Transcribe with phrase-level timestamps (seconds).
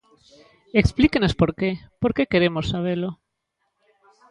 [0.81, 1.69] Explíquenos por que,
[2.01, 3.09] porque queremos sabelo.